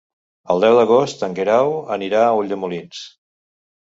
[0.53, 3.03] El deu d'agost en Guerau anirà a Ulldemolins.